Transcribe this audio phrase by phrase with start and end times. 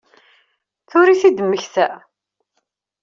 [0.89, 1.87] Tura i t-id-temmekta?